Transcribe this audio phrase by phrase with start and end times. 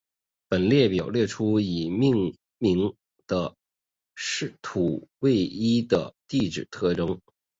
[0.49, 2.95] 本表列出已命名
[3.27, 3.55] 的
[4.63, 7.21] 土卫一的地质特征。